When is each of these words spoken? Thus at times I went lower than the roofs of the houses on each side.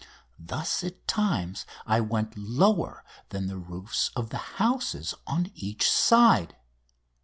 Thus 0.39 0.83
at 0.83 1.07
times 1.07 1.63
I 1.85 1.99
went 1.99 2.35
lower 2.35 3.03
than 3.29 3.45
the 3.45 3.59
roofs 3.59 4.09
of 4.15 4.31
the 4.31 4.57
houses 4.57 5.13
on 5.27 5.51
each 5.53 5.87
side. 5.87 6.55